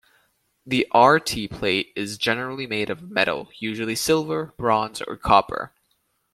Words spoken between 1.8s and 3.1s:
is generally made of